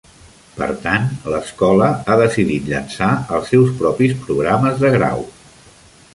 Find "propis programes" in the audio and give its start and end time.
3.83-4.83